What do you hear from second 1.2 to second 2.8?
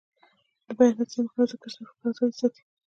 مهمه ده ځکه چې د فکر ازادي ساتي.